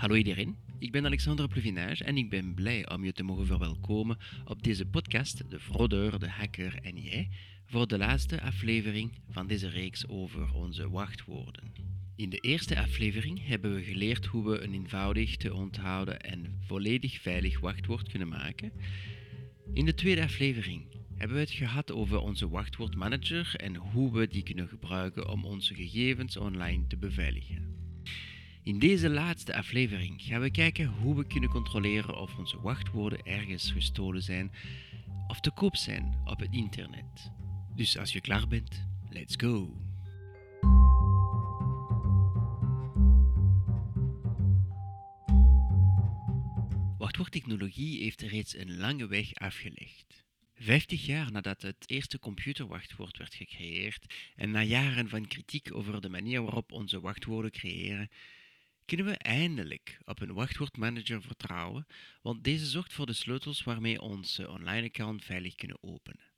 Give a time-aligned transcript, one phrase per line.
[0.00, 4.18] Hallo iedereen, ik ben Alexander Pluvinage en ik ben blij om je te mogen verwelkomen
[4.44, 7.28] op deze podcast De Fraudeur, de Hacker en jij
[7.64, 11.72] voor de laatste aflevering van deze reeks over onze wachtwoorden.
[12.16, 17.20] In de eerste aflevering hebben we geleerd hoe we een eenvoudig te onthouden en volledig
[17.20, 18.72] veilig wachtwoord kunnen maken.
[19.72, 24.42] In de tweede aflevering hebben we het gehad over onze wachtwoordmanager en hoe we die
[24.42, 27.79] kunnen gebruiken om onze gegevens online te beveiligen.
[28.62, 33.70] In deze laatste aflevering gaan we kijken hoe we kunnen controleren of onze wachtwoorden ergens
[33.70, 34.52] gestolen zijn
[35.28, 37.32] of te koop zijn op het internet.
[37.74, 39.76] Dus als je klaar bent, let's go!
[46.98, 50.24] Wachtwoordtechnologie heeft reeds een lange weg afgelegd.
[50.54, 56.08] Vijftig jaar nadat het eerste computerwachtwoord werd gecreëerd en na jaren van kritiek over de
[56.08, 58.10] manier waarop onze wachtwoorden creëren,
[58.90, 61.86] kunnen we eindelijk op een wachtwoordmanager vertrouwen,
[62.22, 66.32] want deze zorgt voor de sleutels waarmee onze online account veilig kunnen openen.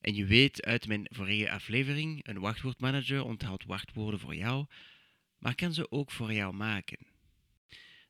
[0.00, 4.66] En je weet uit mijn vorige aflevering, een wachtwoordmanager onthoudt wachtwoorden voor jou,
[5.38, 7.06] maar kan ze ook voor jou maken.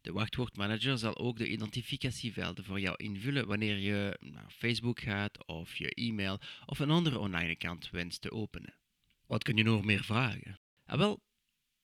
[0.00, 5.76] De wachtwoordmanager zal ook de identificatievelden voor jou invullen wanneer je naar Facebook gaat of
[5.76, 8.74] je e-mail of een andere online account wenst te openen.
[9.26, 10.60] Wat kun je nog meer vragen?
[10.84, 11.22] Ah, wel,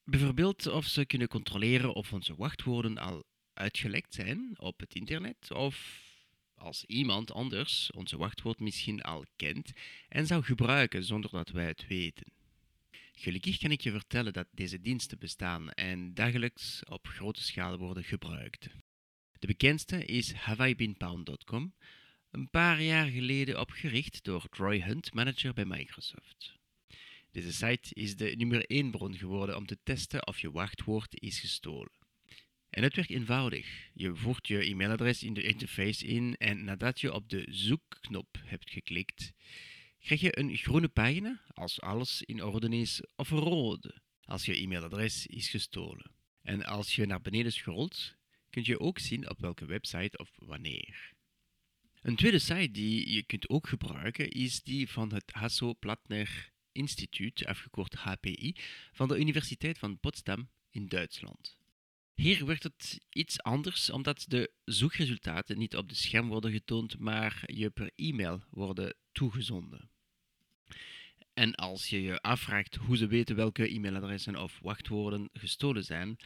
[0.07, 6.05] bijvoorbeeld of ze kunnen controleren of onze wachtwoorden al uitgelekt zijn op het internet of
[6.55, 9.73] als iemand anders onze wachtwoord misschien al kent
[10.09, 12.33] en zou gebruiken zonder dat wij het weten.
[13.13, 18.05] Gelukkig kan ik je vertellen dat deze diensten bestaan en dagelijks op grote schaal worden
[18.05, 18.69] gebruikt.
[19.39, 21.75] De bekendste is hawaibinpound.com,
[22.31, 26.56] een paar jaar geleden opgericht door Troy Hunt, manager bij Microsoft.
[27.37, 31.41] Deze site is de nummer 1 bron geworden om te testen of je wachtwoord is
[31.41, 31.93] gestolen.
[32.71, 33.91] En het werkt eenvoudig.
[33.95, 38.71] Je voert je e-mailadres in de interface in en nadat je op de zoekknop hebt
[38.71, 39.33] geklikt,
[39.99, 44.57] krijg je een groene pagina als alles in orde is of een rode als je
[44.57, 46.11] e-mailadres is gestolen.
[46.43, 48.17] En als je naar beneden scrolt,
[48.51, 51.13] kun je ook zien op welke website of wanneer.
[52.03, 57.95] Een tweede site die je kunt ook gebruiken is die van het Hasso-Plattner Instituut, afgekort
[57.95, 58.55] HPI,
[58.93, 61.57] van de Universiteit van Potsdam in Duitsland.
[62.15, 67.43] Hier werkt het iets anders omdat de zoekresultaten niet op de scherm worden getoond, maar
[67.47, 69.91] je per e-mail worden toegezonden.
[71.35, 76.17] En als je je afvraagt hoe ze weten welke e-mailadressen of wachtwoorden gestolen zijn,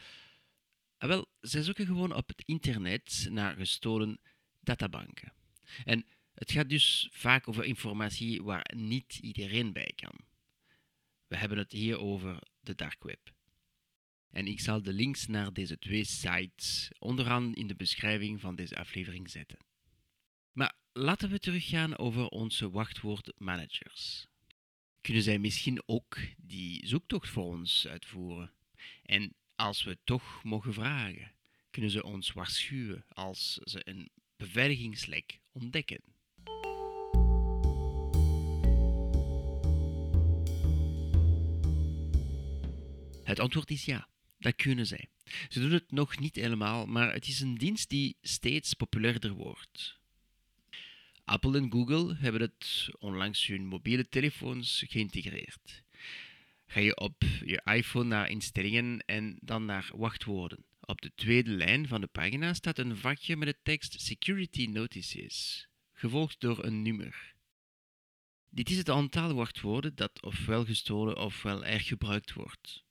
[0.97, 4.19] ah, wel, zij zoeken gewoon op het internet naar gestolen
[4.59, 5.33] databanken.
[5.83, 10.30] En het gaat dus vaak over informatie waar niet iedereen bij kan.
[11.31, 13.33] We hebben het hier over de dark web.
[14.29, 18.75] En ik zal de links naar deze twee sites onderaan in de beschrijving van deze
[18.75, 19.57] aflevering zetten.
[20.51, 24.27] Maar laten we teruggaan over onze wachtwoordmanagers.
[25.01, 28.53] Kunnen zij misschien ook die zoektocht voor ons uitvoeren?
[29.03, 31.35] En als we toch mogen vragen,
[31.69, 36.10] kunnen ze ons waarschuwen als ze een beveiligingslek ontdekken?
[43.31, 44.07] Het antwoord is ja.
[44.39, 45.09] Dat kunnen zij.
[45.49, 49.99] Ze doen het nog niet helemaal, maar het is een dienst die steeds populairder wordt.
[51.23, 55.83] Apple en Google hebben het onlangs hun mobiele telefoons geïntegreerd.
[56.67, 60.65] Ga je op je iPhone naar instellingen en dan naar wachtwoorden.
[60.79, 65.67] Op de tweede lijn van de pagina staat een vakje met de tekst Security Notices,
[65.93, 67.33] gevolgd door een nummer.
[68.49, 72.89] Dit is het aantal wachtwoorden dat ofwel gestolen ofwel erg gebruikt wordt.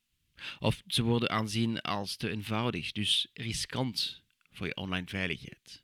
[0.59, 4.21] Of ze worden aanzien als te eenvoudig, dus riskant
[4.51, 5.83] voor je online veiligheid.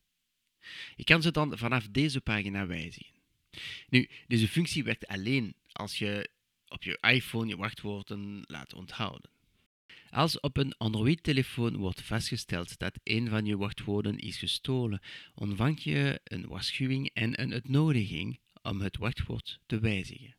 [0.96, 3.16] Je kan ze dan vanaf deze pagina wijzigen.
[3.90, 6.30] Nu, deze functie werkt alleen als je
[6.68, 9.30] op je iPhone je wachtwoorden laat onthouden.
[10.10, 15.02] Als op een Android-telefoon wordt vastgesteld dat een van je wachtwoorden is gestolen,
[15.36, 20.37] ontvang je een waarschuwing en een uitnodiging om het wachtwoord te wijzigen.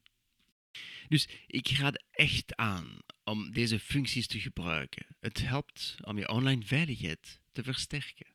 [1.09, 5.07] Dus ik raad echt aan om deze functies te gebruiken.
[5.21, 8.27] Het helpt om je online veiligheid te versterken.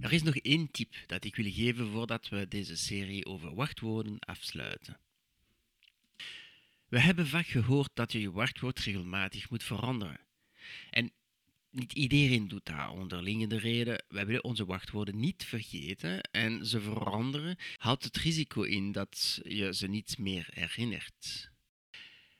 [0.00, 4.18] Er is nog één tip dat ik wil geven voordat we deze serie over wachtwoorden
[4.18, 5.00] afsluiten.
[6.88, 10.20] We hebben vaak gehoord dat je je wachtwoord regelmatig moet veranderen.
[10.90, 11.12] En
[11.78, 14.04] niet iedereen doet dat onderliggende reden.
[14.08, 19.74] Wij willen onze wachtwoorden niet vergeten en ze veranderen houdt het risico in dat je
[19.74, 21.50] ze niet meer herinnert.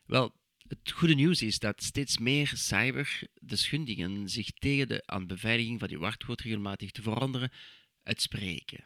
[0.07, 0.35] Wel,
[0.69, 5.99] het goede nieuws is dat steeds meer cyberdeskundigen zich tegen de aan beveiliging van je
[5.99, 7.53] wachtwoord regelmatig te veranderen
[8.03, 8.85] uitspreken.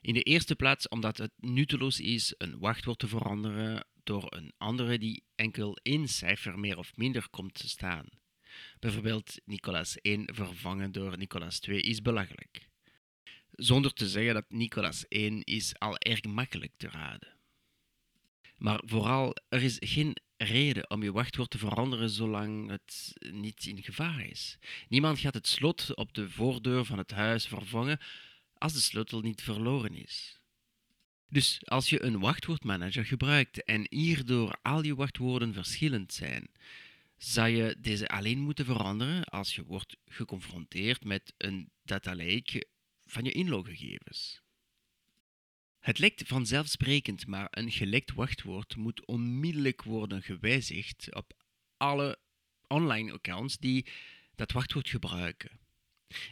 [0.00, 4.98] In de eerste plaats omdat het nutteloos is een wachtwoord te veranderen door een andere
[4.98, 8.06] die enkel één cijfer meer of minder komt te staan.
[8.78, 12.68] Bijvoorbeeld Nicolas 1 vervangen door Nicolas 2 is belachelijk.
[13.50, 17.34] Zonder te zeggen dat Nicolas 1 is al erg makkelijk te raden.
[18.56, 23.82] Maar vooral, er is geen reden om je wachtwoord te veranderen zolang het niet in
[23.82, 24.58] gevaar is.
[24.88, 28.00] Niemand gaat het slot op de voordeur van het huis vervangen
[28.54, 30.40] als de sleutel niet verloren is.
[31.28, 36.48] Dus als je een wachtwoordmanager gebruikt en hierdoor al je wachtwoorden verschillend zijn,
[37.16, 42.66] zou je deze alleen moeten veranderen als je wordt geconfronteerd met een datalek
[43.04, 44.44] van je inloggegevens.
[45.78, 51.32] Het lijkt vanzelfsprekend, maar een gelekt wachtwoord moet onmiddellijk worden gewijzigd op
[51.76, 52.18] alle
[52.66, 53.86] online accounts die
[54.34, 55.60] dat wachtwoord gebruiken.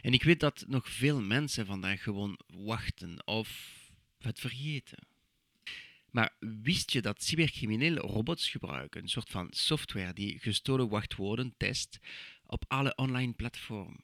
[0.01, 3.79] En ik weet dat nog veel mensen vandaag gewoon wachten of
[4.17, 5.07] het vergeten.
[6.15, 11.99] Maar wist je dat cybercriminelen robots gebruiken, een soort van software die gestolen wachtwoorden test
[12.45, 14.01] op alle online platforms?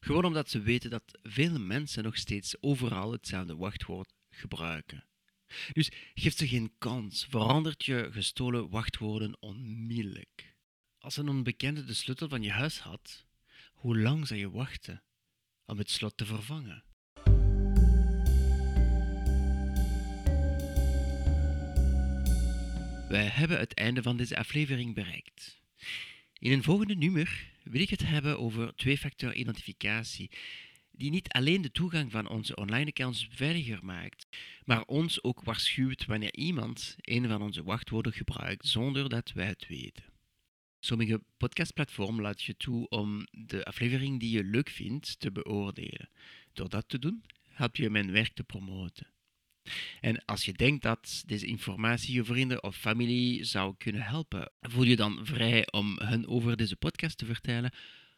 [0.00, 5.04] Gewoon omdat ze weten dat veel mensen nog steeds overal hetzelfde wachtwoord gebruiken.
[5.72, 10.56] Dus geef ze geen kans, verandert je gestolen wachtwoorden onmiddellijk.
[10.98, 13.26] Als een onbekende de sleutel van je huis had,
[13.72, 15.02] hoe lang zou je wachten
[15.64, 16.84] om het slot te vervangen?
[23.12, 25.60] Wij hebben het einde van deze aflevering bereikt.
[26.38, 30.30] In een volgende nummer wil ik het hebben over twee-factor identificatie,
[30.90, 34.26] die niet alleen de toegang van onze online accounts veiliger maakt,
[34.64, 39.66] maar ons ook waarschuwt wanneer iemand een van onze wachtwoorden gebruikt zonder dat wij het
[39.66, 40.04] weten.
[40.80, 46.08] Sommige podcastplatforms laat je toe om de aflevering die je leuk vindt te beoordelen.
[46.52, 49.06] Door dat te doen, help je mijn werk te promoten.
[50.00, 54.84] En als je denkt dat deze informatie je vrienden of familie zou kunnen helpen, voel
[54.84, 57.72] je dan vrij om hen over deze podcast te vertellen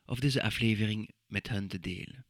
[0.05, 2.27] of deze aflevering met hen te delen.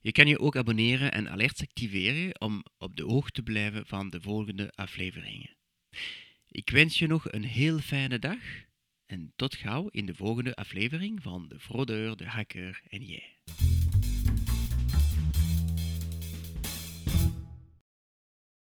[0.00, 4.10] Je kan je ook abonneren en alerts activeren om op de hoogte te blijven van
[4.10, 5.56] de volgende afleveringen.
[6.48, 8.38] Ik wens je nog een heel fijne dag
[9.06, 13.38] en tot gauw in de volgende aflevering van De Fraudeur, de Hacker en jij.